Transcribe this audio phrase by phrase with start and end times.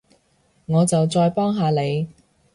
[0.65, 2.07] 我就再幫下你